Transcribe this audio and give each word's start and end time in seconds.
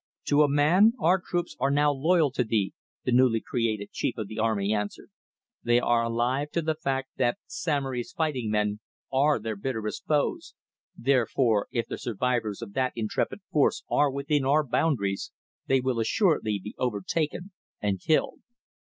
"To 0.29 0.41
a 0.41 0.49
man 0.49 0.93
our 0.99 1.21
troops 1.23 1.55
are 1.59 1.69
now 1.69 1.91
loyal 1.93 2.31
to 2.31 2.43
thee," 2.43 2.73
the 3.05 3.11
newly 3.11 3.39
created 3.39 3.91
chief 3.91 4.17
of 4.17 4.27
the 4.27 4.39
army 4.39 4.73
answered. 4.73 5.11
"They 5.61 5.79
are 5.79 6.01
alive 6.01 6.49
to 6.53 6.63
the 6.63 6.73
fact 6.73 7.09
that 7.17 7.37
Samory's 7.45 8.11
fighting 8.11 8.49
men 8.49 8.79
are 9.13 9.37
their 9.39 9.55
bitterest 9.55 10.03
foes, 10.07 10.55
therefore 10.97 11.67
if 11.69 11.85
the 11.85 11.99
survivors 11.99 12.63
of 12.63 12.73
that 12.73 12.93
intrepid 12.95 13.41
force 13.51 13.83
are 13.91 14.09
within 14.09 14.43
our 14.43 14.65
boundaries, 14.65 15.31
they 15.67 15.79
will 15.79 15.99
assuredly 15.99 16.57
be 16.59 16.73
overtaken 16.79 17.51
and 17.79 18.01
killed." 18.01 18.39